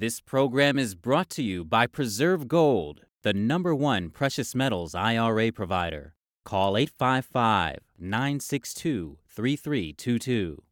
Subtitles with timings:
[0.00, 5.52] This program is brought to you by Preserve Gold, the number one precious metals IRA
[5.52, 6.14] provider.
[6.42, 10.62] Call 855 962 3322.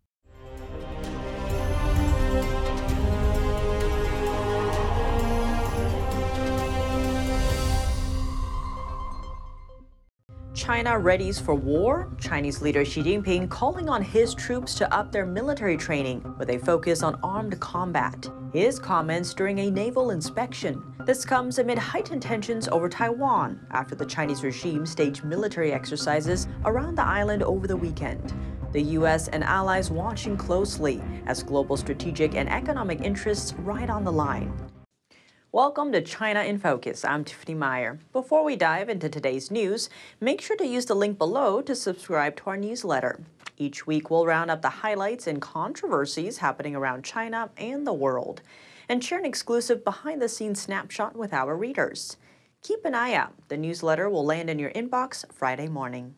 [10.58, 15.24] China readies for war, Chinese leader Xi Jinping calling on his troops to up their
[15.24, 18.28] military training with a focus on armed combat.
[18.52, 20.82] His comments during a naval inspection.
[21.06, 26.96] This comes amid heightened tensions over Taiwan after the Chinese regime staged military exercises around
[26.96, 28.34] the island over the weekend.
[28.72, 29.28] The U.S.
[29.28, 34.52] and allies watching closely as global strategic and economic interests ride on the line.
[35.52, 37.06] Welcome to China in Focus.
[37.06, 37.98] I'm Tiffany Meyer.
[38.12, 39.88] Before we dive into today's news,
[40.20, 43.18] make sure to use the link below to subscribe to our newsletter.
[43.56, 48.42] Each week, we'll round up the highlights and controversies happening around China and the world,
[48.90, 52.18] and share an exclusive behind the scenes snapshot with our readers.
[52.62, 53.32] Keep an eye out.
[53.48, 56.14] The newsletter will land in your inbox Friday morning.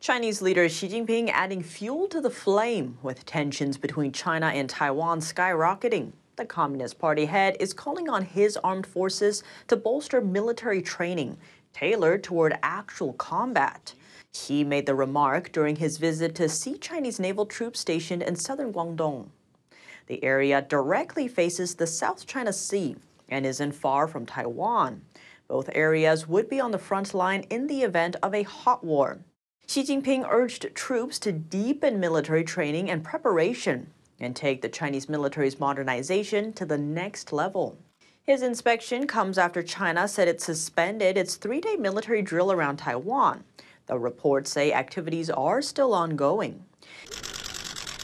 [0.00, 5.20] Chinese leader Xi Jinping adding fuel to the flame with tensions between China and Taiwan
[5.20, 6.14] skyrocketing.
[6.36, 11.36] The Communist Party head is calling on his armed forces to bolster military training
[11.72, 13.94] tailored toward actual combat.
[14.32, 18.72] He made the remark during his visit to see Chinese naval troops stationed in southern
[18.72, 19.28] Guangdong.
[20.08, 22.96] The area directly faces the South China Sea
[23.28, 25.02] and isn't far from Taiwan.
[25.46, 29.18] Both areas would be on the front line in the event of a hot war.
[29.68, 35.58] Xi Jinping urged troops to deepen military training and preparation and take the Chinese military's
[35.58, 37.78] modernization to the next level.
[38.22, 43.44] His inspection comes after China said it suspended its three day military drill around Taiwan.
[43.86, 46.64] The reports say activities are still ongoing.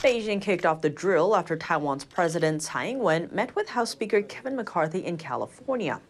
[0.02, 4.22] Beijing kicked off the drill after Taiwan's President Tsai Ing wen met with House Speaker
[4.22, 6.00] Kevin McCarthy in California.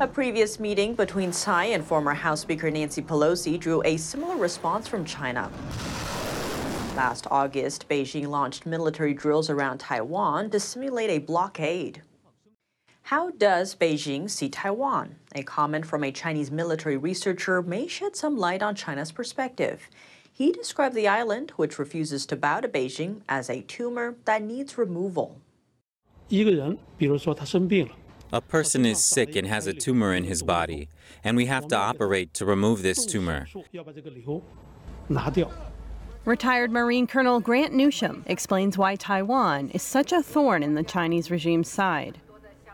[0.00, 4.86] A previous meeting between Tsai and former House Speaker Nancy Pelosi drew a similar response
[4.86, 5.50] from China.
[6.98, 12.02] Last August, Beijing launched military drills around Taiwan to simulate a blockade.
[13.02, 15.14] How does Beijing see Taiwan?
[15.36, 19.88] A comment from a Chinese military researcher may shed some light on China's perspective.
[20.32, 24.76] He described the island, which refuses to bow to Beijing, as a tumor that needs
[24.76, 25.40] removal.
[28.32, 30.88] A person is sick and has a tumor in his body,
[31.22, 33.46] and we have to operate to remove this tumor.
[36.28, 41.30] Retired Marine Colonel Grant Newsham explains why Taiwan is such a thorn in the Chinese
[41.30, 42.18] regime's side.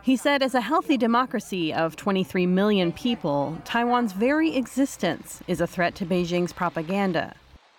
[0.01, 5.67] He said, as a healthy democracy of 23 million people, Taiwan's very existence is a
[5.67, 7.33] threat to Beijing's propaganda.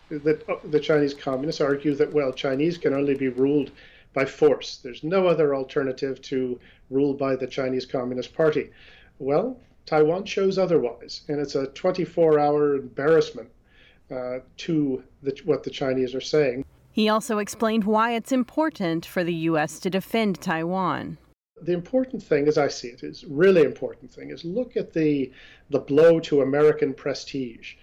[0.08, 3.70] The, the Chinese communists argue that, well, Chinese can only be ruled
[4.14, 4.78] by force.
[4.78, 8.70] There's no other alternative to rule by the Chinese Communist Party.
[9.18, 13.50] Well, Taiwan shows otherwise, and it's a 24 hour embarrassment
[14.10, 16.64] uh, to the, what the Chinese are saying.
[16.92, 19.78] He also explained why it's important for the U.S.
[19.80, 21.18] to defend Taiwan.
[21.60, 25.32] The important thing, as I see it, is really important thing is look at the
[25.70, 27.74] the blow to American prestige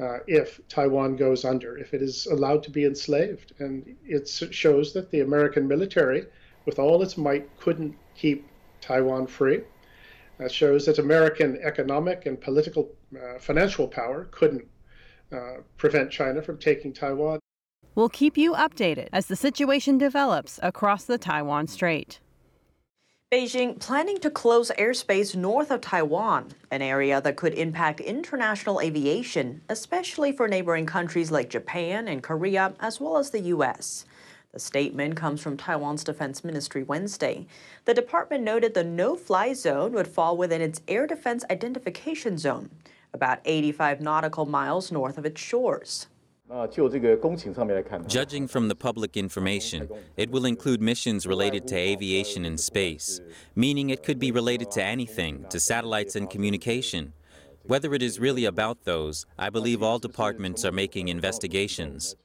[0.00, 4.92] uh, if Taiwan goes under, if it is allowed to be enslaved, and it shows
[4.94, 6.26] that the American military,
[6.64, 8.46] with all its might, couldn't keep
[8.80, 9.60] Taiwan free.
[10.38, 14.66] That shows that American economic and political, uh, financial power couldn't
[15.32, 17.40] uh, prevent China from taking Taiwan.
[17.94, 22.20] We'll keep you updated as the situation develops across the Taiwan Strait.
[23.32, 29.62] Beijing planning to close airspace north of Taiwan, an area that could impact international aviation,
[29.68, 34.04] especially for neighboring countries like Japan and Korea, as well as the U.S.
[34.52, 37.46] The statement comes from Taiwan's Defense Ministry Wednesday.
[37.84, 42.70] The department noted the no fly zone would fall within its air defense identification zone
[43.12, 46.06] about 85 nautical miles north of its shores.
[46.50, 53.20] Uh, Judging from the public information, it will include missions related to aviation and space,
[53.54, 57.12] meaning it could be related to anything, to satellites and communication.
[57.62, 62.16] Whether it is really about those, I believe all departments are making investigations.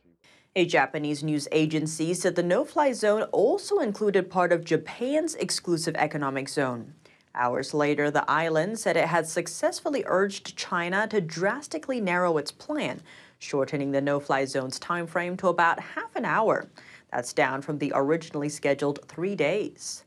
[0.55, 5.95] A Japanese news agency said the no fly zone also included part of Japan's exclusive
[5.97, 6.95] economic zone.
[7.35, 13.01] Hours later, the island said it had successfully urged China to drastically narrow its plan,
[13.39, 16.67] shortening the no-fly zone's time frame to about half an hour.
[17.11, 20.05] That's down from the originally scheduled three days.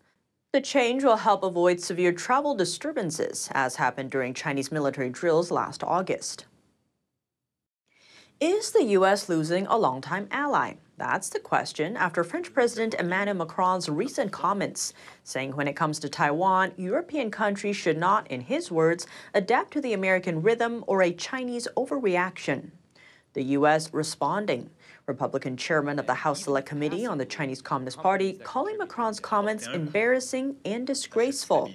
[0.52, 5.84] The change will help avoid severe travel disturbances, as happened during Chinese military drills last
[5.84, 6.46] August.
[8.40, 9.28] Is the U.S.
[9.28, 10.74] losing a longtime ally?
[10.98, 14.92] That's the question after French President Emmanuel Macron's recent comments,
[15.22, 19.80] saying when it comes to Taiwan, European countries should not, in his words, adapt to
[19.80, 22.72] the American rhythm or a Chinese overreaction.
[23.34, 23.94] The U.S.
[23.94, 24.70] responding.
[25.06, 29.68] Republican chairman of the House Select Committee on the Chinese Communist Party calling Macron's comments
[29.68, 31.72] embarrassing and disgraceful.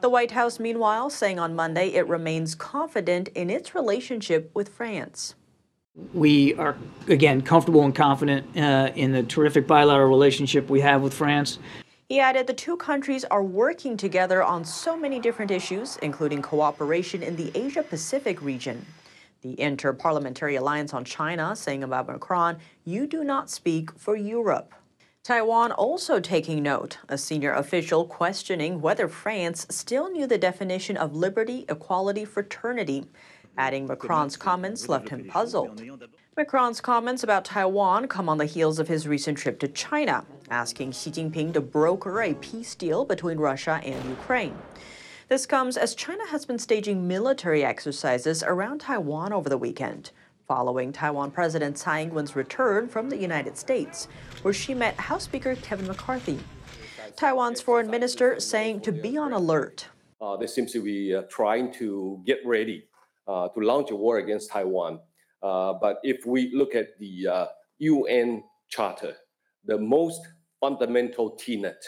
[0.00, 5.34] The White House, meanwhile, saying on Monday it remains confident in its relationship with France.
[6.12, 6.76] We are,
[7.06, 11.58] again, comfortable and confident uh, in the terrific bilateral relationship we have with France.
[12.08, 17.22] He added the two countries are working together on so many different issues, including cooperation
[17.22, 18.84] in the Asia Pacific region.
[19.42, 24.74] The Inter-Parliamentary Alliance on China saying about Macron, you do not speak for Europe.
[25.22, 31.16] Taiwan also taking note, a senior official questioning whether France still knew the definition of
[31.16, 33.06] liberty, equality, fraternity
[33.56, 35.82] adding Macron's comments left him puzzled.
[36.36, 40.90] Macron's comments about Taiwan come on the heels of his recent trip to China, asking
[40.90, 44.56] Xi Jinping to broker a peace deal between Russia and Ukraine.
[45.28, 50.10] This comes as China has been staging military exercises around Taiwan over the weekend,
[50.48, 54.08] following Taiwan President Tsai Ing-wen's return from the United States,
[54.42, 56.40] where she met House Speaker Kevin McCarthy.
[57.16, 59.86] Taiwan's foreign minister saying to be on alert.
[60.20, 62.86] Uh, they seem to be uh, trying to get ready
[63.26, 65.00] to launch a war against Taiwan.
[65.42, 67.46] Uh, but if we look at the
[67.78, 69.14] UN uh, Charter,
[69.64, 70.20] the most
[70.60, 71.84] fundamental tenet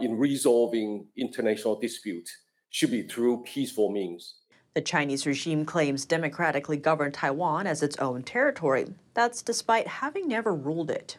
[0.00, 2.32] in resolving international disputes
[2.70, 4.36] should be through peaceful means.
[4.74, 8.86] The Chinese regime claims democratically governed Taiwan as its own territory.
[9.14, 11.16] That's despite having never ruled it.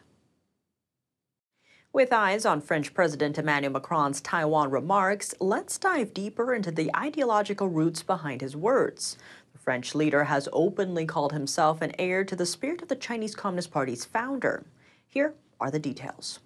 [1.96, 7.68] With eyes on French President Emmanuel Macron's Taiwan remarks, let's dive deeper into the ideological
[7.68, 9.16] roots behind his words.
[9.54, 13.34] The French leader has openly called himself an heir to the spirit of the Chinese
[13.34, 14.66] Communist Party's founder.
[15.06, 16.40] Here are the details.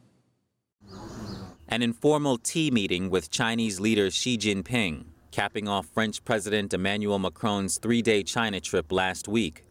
[1.66, 7.78] An informal tea meeting with Chinese leader Xi Jinping, capping off French President Emmanuel Macron's
[7.78, 9.64] three day China trip last week.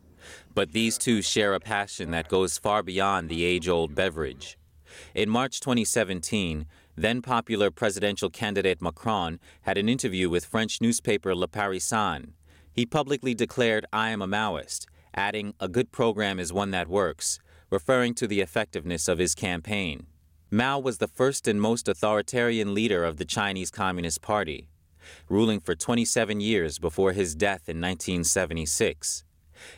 [0.53, 4.57] But these two share a passion that goes far beyond the age old beverage.
[5.13, 6.65] In March 2017,
[6.95, 12.33] then popular presidential candidate Macron had an interview with French newspaper Le Parisien.
[12.71, 17.39] He publicly declared, I am a Maoist, adding, a good program is one that works,
[17.69, 20.07] referring to the effectiveness of his campaign.
[20.51, 24.67] Mao was the first and most authoritarian leader of the Chinese Communist Party,
[25.29, 29.23] ruling for 27 years before his death in 1976.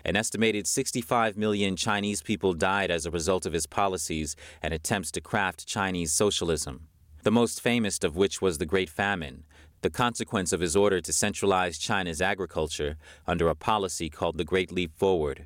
[0.03, 5.11] An estimated 65 million Chinese people died as a result of his policies and attempts
[5.11, 6.87] to craft Chinese socialism,
[7.23, 9.43] the most famous of which was the Great Famine,
[9.81, 14.71] the consequence of his order to centralize China's agriculture under a policy called the Great
[14.71, 15.45] Leap Forward.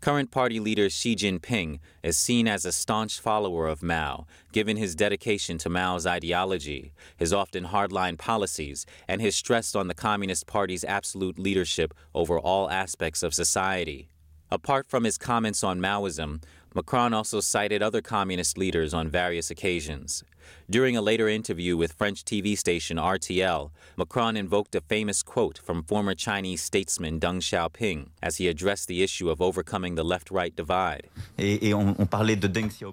[0.00, 4.94] Current party leader Xi Jinping is seen as a staunch follower of Mao, given his
[4.94, 10.84] dedication to Mao's ideology, his often hardline policies, and his stress on the Communist Party's
[10.84, 14.10] absolute leadership over all aspects of society.
[14.50, 16.40] Apart from his comments on Maoism,
[16.76, 20.22] Macron also cited other communist leaders on various occasions.
[20.68, 25.82] During a later interview with French TV station RTL, Macron invoked a famous quote from
[25.84, 30.54] former Chinese statesman Deng Xiaoping as he addressed the issue of overcoming the left right
[30.54, 31.08] divide.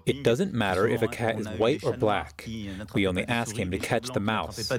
[0.06, 2.48] It doesn't matter if a cat is white or black.
[2.94, 4.72] We only ask him to catch the mouse.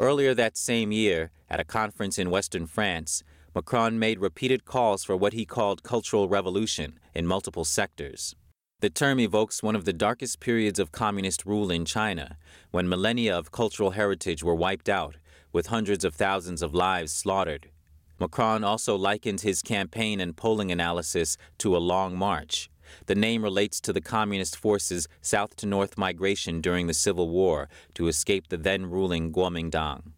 [0.00, 3.22] Earlier that same year, at a conference in Western France,
[3.54, 8.34] Macron made repeated calls for what he called cultural revolution in multiple sectors.
[8.80, 12.36] The term evokes one of the darkest periods of communist rule in China,
[12.72, 15.18] when millennia of cultural heritage were wiped out,
[15.52, 17.70] with hundreds of thousands of lives slaughtered.
[18.18, 22.68] Macron also likened his campaign and polling analysis to a long march.
[23.06, 27.68] The name relates to the communist forces' south to north migration during the Civil War
[27.94, 30.13] to escape the then ruling Kuomintang.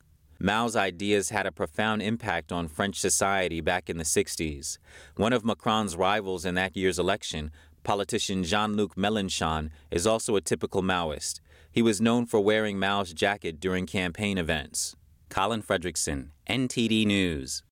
[0.46, 4.78] Mao's ideas had a profound impact on French society back in the 60s.
[5.16, 7.50] One of Macron's rivals in that year's election,
[7.82, 11.40] politician Jean Luc Mélenchon, is also a typical Maoist.
[11.72, 14.94] He was known for wearing Mao's jacket during campaign events.
[15.30, 17.64] Colin Fredrickson, NTD News.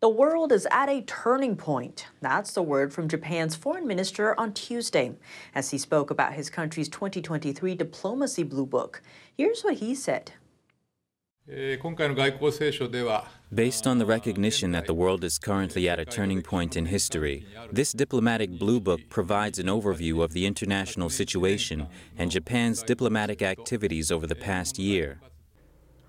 [0.00, 2.08] The world is at a turning point.
[2.20, 5.14] That's the word from Japan's foreign minister on Tuesday
[5.54, 9.00] as he spoke about his country's 2023 Diplomacy Blue Book.
[9.34, 10.32] Here's what he said.
[11.48, 11.84] Based
[13.86, 17.92] on the recognition that the world is currently at a turning point in history, this
[17.92, 24.26] diplomatic blue book provides an overview of the international situation and Japan's diplomatic activities over
[24.26, 25.20] the past year.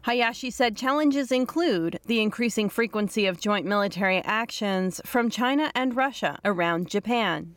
[0.04, 6.38] Hayashi said challenges include the increasing frequency of joint military actions from China and Russia
[6.46, 7.56] around Japan.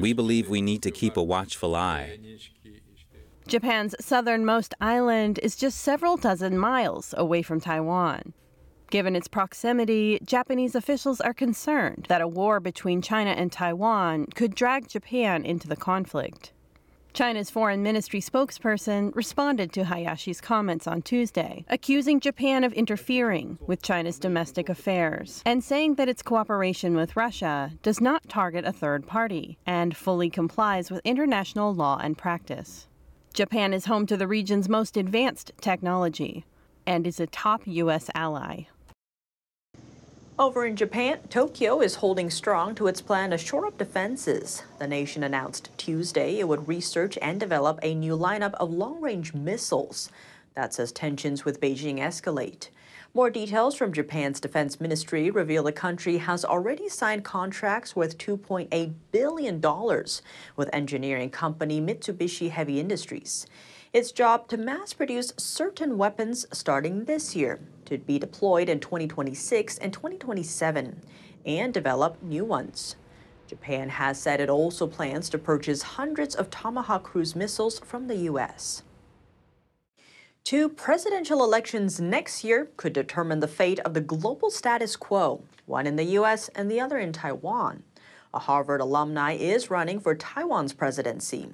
[0.00, 2.18] We believe we need to keep a watchful eye.
[3.46, 8.32] Japan's southernmost island is just several dozen miles away from Taiwan.
[8.90, 14.54] Given its proximity, Japanese officials are concerned that a war between China and Taiwan could
[14.54, 16.52] drag Japan into the conflict.
[17.12, 23.82] China's foreign ministry spokesperson responded to Hayashi's comments on Tuesday, accusing Japan of interfering with
[23.82, 29.06] China's domestic affairs and saying that its cooperation with Russia does not target a third
[29.06, 32.88] party and fully complies with international law and practice.
[33.34, 36.44] Japan is home to the region's most advanced technology
[36.86, 38.08] and is a top U.S.
[38.14, 38.66] ally.
[40.38, 44.62] Over in Japan, Tokyo is holding strong to its plan to shore up defenses.
[44.78, 49.34] The nation announced Tuesday it would research and develop a new lineup of long range
[49.34, 50.10] missiles.
[50.54, 52.68] That's as tensions with Beijing escalate.
[53.16, 58.92] More details from Japan's defense ministry reveal the country has already signed contracts worth $2.8
[59.12, 59.60] billion
[60.56, 63.46] with engineering company Mitsubishi Heavy Industries.
[63.92, 69.78] Its job to mass produce certain weapons starting this year to be deployed in 2026
[69.78, 71.00] and 2027
[71.46, 72.96] and develop new ones.
[73.46, 78.16] Japan has said it also plans to purchase hundreds of Tomahawk cruise missiles from the
[78.16, 78.82] U.S.
[80.44, 85.86] Two presidential elections next year could determine the fate of the global status quo, one
[85.86, 86.48] in the U.S.
[86.48, 87.82] and the other in Taiwan.
[88.34, 91.48] A Harvard alumni is running for Taiwan's presidency.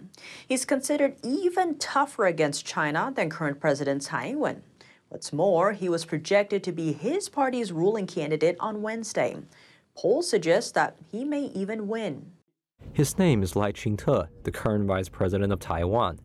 [0.49, 4.63] He's considered even tougher against China than current President Tsai Ing wen.
[5.09, 9.37] What's more, he was projected to be his party's ruling candidate on Wednesday.
[9.97, 12.33] Polls suggest that he may even win.
[12.93, 16.19] His name is Lai Ching-te, the current vice president of Taiwan.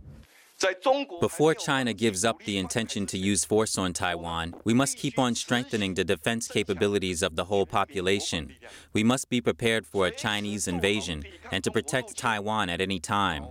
[1.20, 5.36] Before China gives up the intention to use force on Taiwan, we must keep on
[5.36, 8.56] strengthening the defense capabilities of the whole population.
[8.94, 13.46] We must be prepared for a Chinese invasion and to protect Taiwan at any time.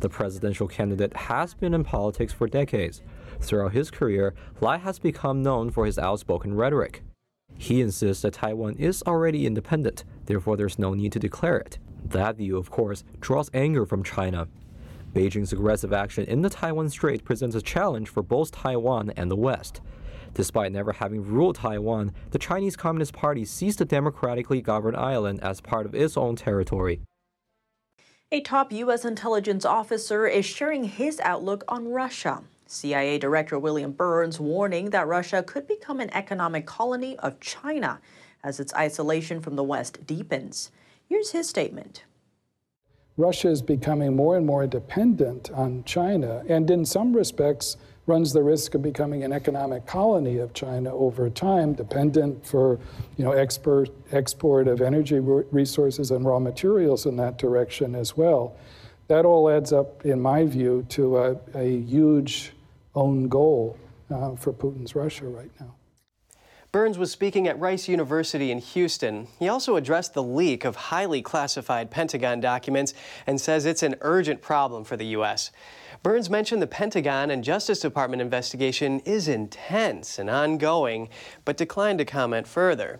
[0.00, 3.02] The presidential candidate has been in politics for decades.
[3.40, 7.02] Throughout his career, Lai has become known for his outspoken rhetoric.
[7.56, 11.78] He insists that Taiwan is already independent, therefore, there's no need to declare it.
[12.04, 14.48] That view, of course, draws anger from China.
[15.14, 19.36] Beijing's aggressive action in the Taiwan Strait presents a challenge for both Taiwan and the
[19.36, 19.80] West.
[20.34, 25.60] Despite never having ruled Taiwan, the Chinese Communist Party sees the democratically governed island as
[25.60, 27.00] part of its own territory.
[28.32, 29.04] A top U.S.
[29.04, 32.42] intelligence officer is sharing his outlook on Russia.
[32.66, 38.00] CIA Director William Burns warning that Russia could become an economic colony of China
[38.42, 40.72] as its isolation from the West deepens.
[41.08, 42.02] Here's his statement.
[43.16, 48.42] Russia is becoming more and more dependent on China, and in some respects, runs the
[48.42, 52.78] risk of becoming an economic colony of China over time, dependent for
[53.16, 58.56] you know export export of energy resources and raw materials in that direction as well.
[59.08, 62.52] That all adds up, in my view, to a, a huge
[62.94, 63.78] own goal
[64.10, 65.74] uh, for Putin's Russia right now.
[66.74, 69.28] Burns was speaking at Rice University in Houston.
[69.38, 72.94] He also addressed the leak of highly classified Pentagon documents
[73.28, 75.52] and says it's an urgent problem for the U.S.
[76.02, 81.10] Burns mentioned the Pentagon and Justice Department investigation is intense and ongoing,
[81.44, 82.98] but declined to comment further.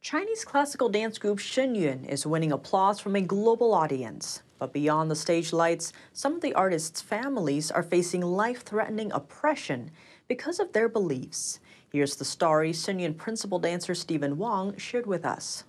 [0.00, 4.42] Chinese classical dance group Shen Yun is winning applause from a global audience.
[4.58, 9.92] But beyond the stage lights, some of the artists' families are facing life threatening oppression
[10.26, 11.60] because of their beliefs.
[11.90, 15.64] Here's the story Shen Yun principal dancer Stephen Wong shared with us.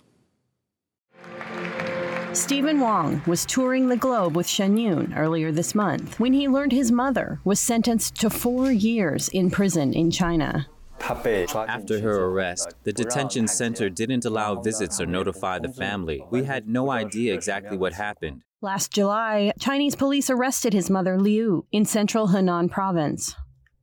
[2.32, 6.72] Stephen Wong was touring the globe with Shen Yun earlier this month when he learned
[6.72, 10.68] his mother was sentenced to four years in prison in China.
[11.00, 16.24] After her arrest, the detention center didn't allow visits or notify the family.
[16.30, 18.42] We had no idea exactly what happened.
[18.60, 23.34] Last July, Chinese police arrested his mother Liu in central Henan province.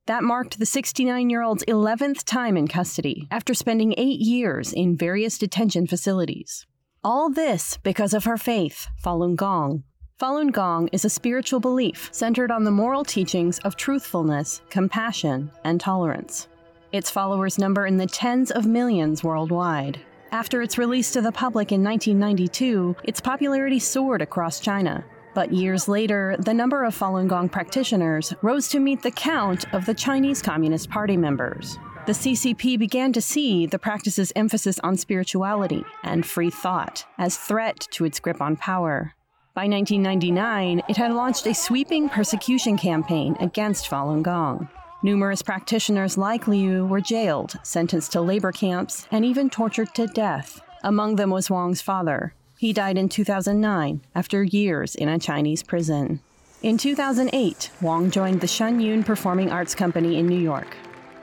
[0.07, 4.95] That marked the 69 year old's 11th time in custody after spending eight years in
[4.95, 6.65] various detention facilities.
[7.03, 9.83] All this because of her faith, Falun Gong.
[10.17, 15.79] Falun Gong is a spiritual belief centered on the moral teachings of truthfulness, compassion, and
[15.79, 16.47] tolerance.
[16.93, 19.99] Its followers number in the tens of millions worldwide.
[20.31, 25.03] After its release to the public in 1992, its popularity soared across China,
[25.37, 29.85] but years later, the number of Falun Gong practitioners rose to meet the count of
[29.85, 31.77] the Chinese Communist Party members.
[32.07, 37.87] The CCP began to see the practice's emphasis on spirituality and free thought as threat
[37.91, 39.13] to its grip on power.
[39.53, 44.67] By 1999, it had launched a sweeping persecution campaign against Falun Gong.
[45.03, 50.61] Numerous practitioners like Liu were jailed, sentenced to labor camps, and even tortured to death.
[50.81, 52.33] Among them was Wang's father.
[52.57, 56.21] He died in 2009 after years in a Chinese prison.
[56.63, 60.75] In 2008, Wang joined the Shen Yun Performing Arts Company in New York.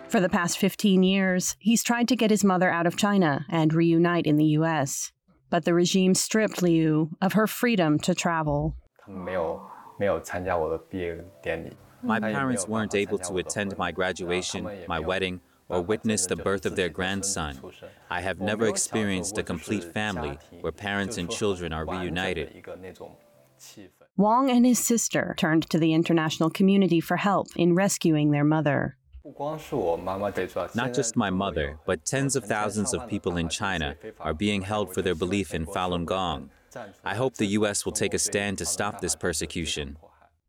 [0.08, 3.74] For the past 15 years, he's tried to get his mother out of China and
[3.74, 5.10] reunite in the U.S.
[5.50, 8.76] But the regime stripped Liu of her freedom to travel.
[12.04, 16.76] My parents weren't able to attend my graduation, my wedding, or witness the birth of
[16.76, 17.60] their grandson.
[18.10, 22.64] I have never experienced a complete family where parents and children are reunited.
[24.16, 28.96] Wang and his sister turned to the international community for help in rescuing their mother.
[30.74, 34.92] Not just my mother, but tens of thousands of people in China are being held
[34.92, 36.50] for their belief in Falun Gong.
[37.04, 37.84] I hope the U.S.
[37.84, 39.96] will take a stand to stop this persecution.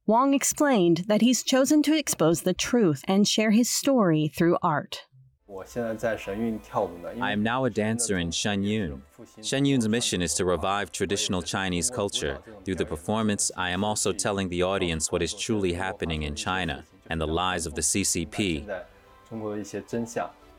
[0.08, 5.08] Wang explained that he's chosen to expose the truth and share his story through art.
[5.50, 9.02] I am now a dancer in Shen Yun.
[9.42, 12.38] Shen Yun's mission is to revive traditional Chinese culture.
[12.64, 16.84] Through the performance, I am also telling the audience what is truly happening in China
[17.10, 18.70] and the lies of the CCP.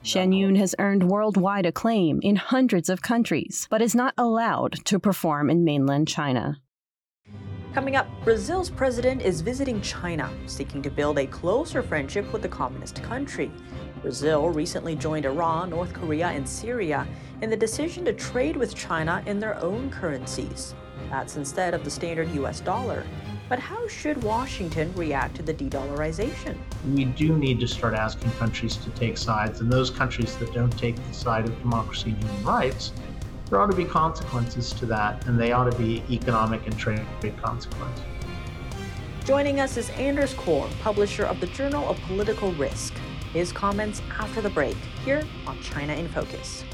[0.02, 4.98] Shen Yun has earned worldwide acclaim in hundreds of countries, but is not allowed to
[4.98, 6.60] perform in mainland China.
[7.76, 12.48] Coming up, Brazil's president is visiting China, seeking to build a closer friendship with the
[12.48, 13.50] communist country.
[14.00, 17.06] Brazil recently joined Iran, North Korea, and Syria
[17.42, 20.74] in the decision to trade with China in their own currencies.
[21.10, 23.04] That's instead of the standard US dollar.
[23.46, 26.56] But how should Washington react to the de dollarization?
[26.94, 30.76] We do need to start asking countries to take sides, and those countries that don't
[30.78, 32.92] take the side of democracy and human rights,
[33.48, 37.04] there ought to be consequences to that, and they ought to be economic and trade
[37.42, 38.04] consequences.
[39.24, 42.94] Joining us is Anders Corr, publisher of the Journal of Political Risk.
[43.32, 46.64] His comments after the break here on China in Focus.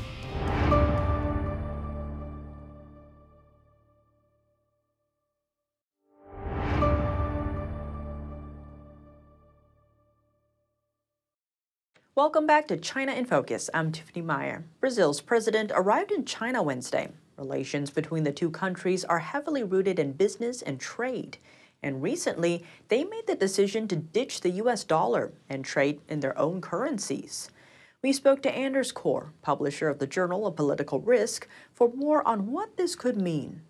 [12.22, 13.68] Welcome back to China in Focus.
[13.74, 14.64] I'm Tiffany Meyer.
[14.78, 17.08] Brazil's president arrived in China Wednesday.
[17.36, 21.38] Relations between the two countries are heavily rooted in business and trade.
[21.82, 26.38] And recently, they made the decision to ditch the US dollar and trade in their
[26.38, 27.50] own currencies.
[28.02, 32.52] We spoke to Anders Corr, publisher of the Journal of Political Risk, for more on
[32.52, 33.62] what this could mean.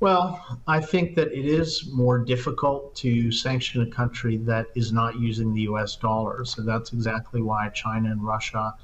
[0.00, 5.20] Well, I think that it is more difficult to sanction a country that is not
[5.20, 6.46] using the US dollar.
[6.46, 8.74] So that's exactly why China and Russia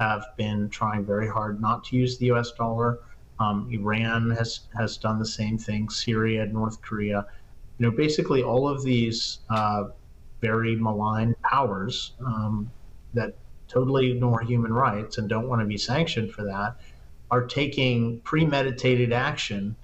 [0.00, 3.00] have been trying very hard not to use the US dollar.
[3.38, 7.26] Um, Iran has, has done the same thing, Syria, North Korea.
[7.76, 9.84] You know, basically all of these uh,
[10.40, 12.70] very malign powers um,
[13.12, 13.36] that
[13.68, 16.76] totally ignore human rights and don't want to be sanctioned for that
[17.30, 19.76] are taking premeditated action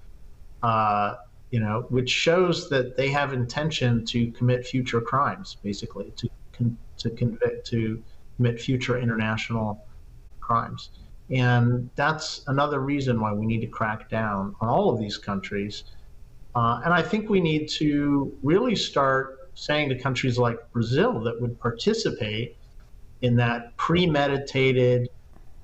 [0.63, 1.15] uh,
[1.51, 6.79] you know, which shows that they have intention to commit future crimes, basically, to con-
[6.99, 8.03] to convict to
[8.37, 9.87] commit future international
[10.41, 10.91] crimes.
[11.31, 15.85] And that's another reason why we need to crack down on all of these countries.
[16.55, 21.41] Uh, and I think we need to really start saying to countries like Brazil that
[21.41, 22.57] would participate
[23.21, 25.09] in that premeditated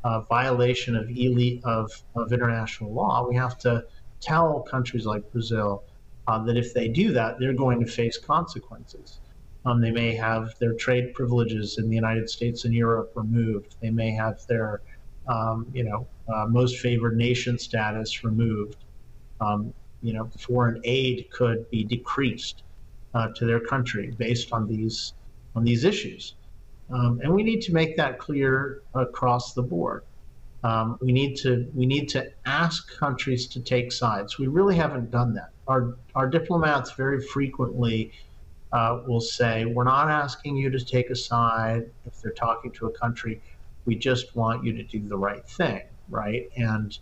[0.03, 3.85] uh, violation of elite of, of international law, we have to
[4.25, 5.85] tell countries like Brazil
[6.27, 9.21] uh, that if they do that, they're going to face consequences.
[9.67, 13.77] Um, they may have their trade privileges in the United States and Europe removed.
[13.81, 14.83] They may have their,
[15.27, 18.85] um, you know, uh, most favored nation status removed.
[19.41, 22.63] Um, you know, foreign aid could be decreased
[23.15, 25.15] uh, to their country based on these
[25.57, 26.35] on these issues,
[26.91, 30.03] um, and we need to make that clear across the board.
[30.65, 34.39] Um, we need to we need to ask countries to take sides.
[34.39, 35.51] We really haven't done that.
[35.69, 38.13] Our our diplomats very frequently
[38.73, 42.87] uh, will say, "We're not asking you to take a side." If they're talking to
[42.87, 43.43] a country,
[43.85, 46.49] we just want you to do the right thing, right?
[46.57, 46.99] And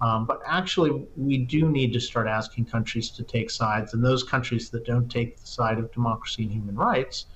[0.00, 4.22] um, but actually, we do need to start asking countries to take sides, and those
[4.24, 7.26] countries that don't take the side of democracy and human rights,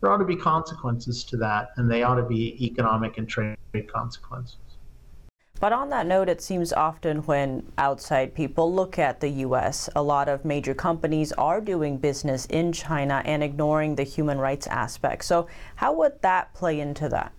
[0.00, 3.56] there ought to be consequences to that, and they ought to be economic and trade
[3.86, 4.58] consequences.
[5.60, 10.02] But on that note, it seems often when outside people look at the U.S., a
[10.02, 15.22] lot of major companies are doing business in China and ignoring the human rights aspect.
[15.26, 17.32] So, how would that play into that?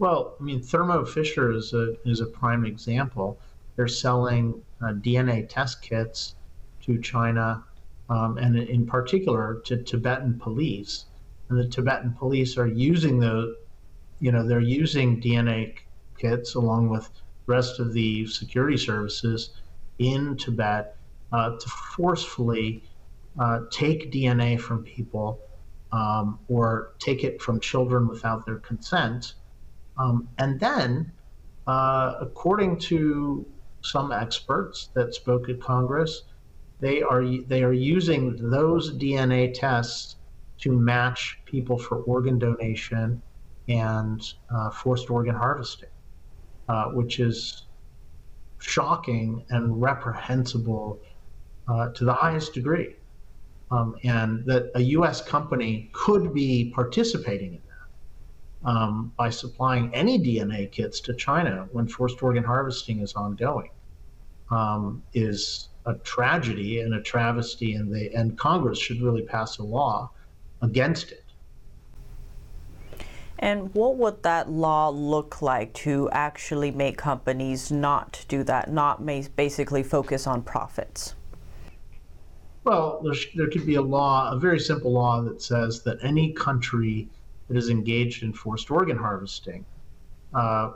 [0.00, 3.38] Well, I mean, Thermo Fisher is a, is a prime example.
[3.76, 6.34] They're selling uh, DNA test kits
[6.82, 7.62] to China
[8.08, 11.04] um, and, in particular, to Tibetan police.
[11.48, 13.56] And the Tibetan police are using the,
[14.18, 15.76] you know, they're using DNA
[16.20, 17.10] kits along with
[17.46, 19.50] rest of the security services
[19.98, 20.96] in Tibet
[21.32, 22.84] uh, to forcefully
[23.38, 25.40] uh, take DNA from people
[25.92, 29.34] um, or take it from children without their consent.
[29.98, 31.12] Um, and then,
[31.66, 33.46] uh, according to
[33.82, 36.22] some experts that spoke at Congress,
[36.80, 40.16] they are they are using those DNA tests
[40.58, 43.22] to match people for organ donation
[43.68, 45.88] and uh, forced organ harvesting,
[46.70, 47.62] uh, which is
[48.60, 51.00] shocking and reprehensible
[51.66, 52.94] uh, to the highest degree.
[53.72, 55.20] Um, and that a U.S.
[55.20, 61.88] company could be participating in that um, by supplying any DNA kits to China when
[61.88, 63.70] forced organ harvesting is ongoing
[64.50, 69.64] um, is a tragedy and a travesty, and they and Congress should really pass a
[69.64, 70.12] law
[70.62, 71.19] against it.
[73.40, 79.04] And what would that law look like to actually make companies not do that, not
[79.34, 81.14] basically focus on profits?
[82.64, 83.02] Well,
[83.34, 87.08] there could be a law, a very simple law that says that any country
[87.48, 89.64] that is engaged in forced organ harvesting
[90.34, 90.72] uh,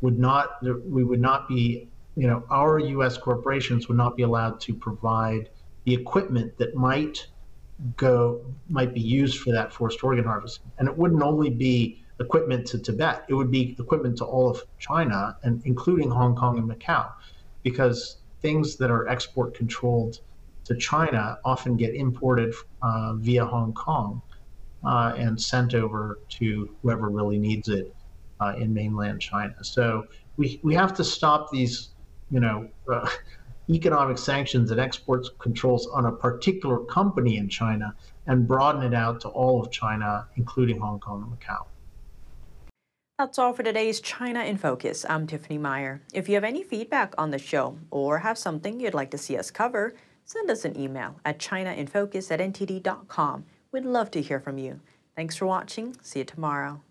[0.00, 3.18] would not, we would not be, you know, our U.S.
[3.18, 5.50] corporations would not be allowed to provide
[5.82, 7.26] the equipment that might
[7.96, 10.70] go, might be used for that forced organ harvesting.
[10.78, 14.62] And it wouldn't only be equipment to Tibet, it would be equipment to all of
[14.78, 17.12] China, and including Hong Kong and Macau,
[17.62, 20.20] because things that are export controlled
[20.64, 24.22] to China often get imported uh, via Hong Kong
[24.84, 27.94] uh, and sent over to whoever really needs it
[28.40, 29.54] uh, in mainland China.
[29.62, 31.90] So we, we have to stop these,
[32.30, 33.08] you know, uh,
[33.68, 37.94] economic sanctions and exports controls on a particular company in China
[38.26, 41.66] and broaden it out to all of China, including Hong Kong and Macau.
[43.18, 45.06] That's all for today's China in Focus.
[45.08, 46.02] I'm Tiffany Meyer.
[46.12, 49.38] If you have any feedback on the show or have something you'd like to see
[49.38, 49.94] us cover,
[50.26, 53.44] send us an email at chinainfocus at ntd.com.
[53.72, 54.80] We'd love to hear from you.
[55.14, 55.96] Thanks for watching.
[56.02, 56.82] See you tomorrow.